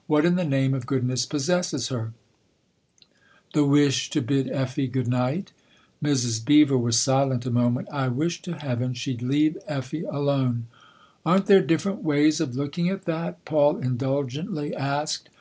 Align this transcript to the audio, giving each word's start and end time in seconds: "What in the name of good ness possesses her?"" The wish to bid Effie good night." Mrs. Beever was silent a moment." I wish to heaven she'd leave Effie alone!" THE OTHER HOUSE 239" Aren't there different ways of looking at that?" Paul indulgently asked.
"What 0.06 0.24
in 0.24 0.36
the 0.36 0.44
name 0.44 0.72
of 0.72 0.86
good 0.86 1.04
ness 1.04 1.26
possesses 1.26 1.88
her?"" 1.88 2.12
The 3.54 3.64
wish 3.64 4.08
to 4.10 4.22
bid 4.22 4.48
Effie 4.48 4.86
good 4.86 5.08
night." 5.08 5.50
Mrs. 6.00 6.44
Beever 6.44 6.78
was 6.78 6.96
silent 6.96 7.44
a 7.44 7.50
moment." 7.50 7.88
I 8.02 8.06
wish 8.06 8.40
to 8.42 8.52
heaven 8.54 8.94
she'd 8.94 9.20
leave 9.20 9.58
Effie 9.66 10.04
alone!" 10.04 10.06
THE 10.22 10.28
OTHER 10.28 10.52
HOUSE 10.52 11.22
239" 11.24 11.24
Aren't 11.32 11.46
there 11.46 11.66
different 11.76 12.04
ways 12.04 12.40
of 12.40 12.54
looking 12.54 12.88
at 12.88 13.04
that?" 13.06 13.44
Paul 13.44 13.78
indulgently 13.78 14.76
asked. 14.76 15.28